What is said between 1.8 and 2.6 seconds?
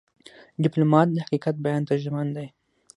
ته ژمن دی.